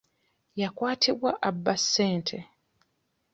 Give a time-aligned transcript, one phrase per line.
[0.61, 2.37] Yakwatibwa abba ssente.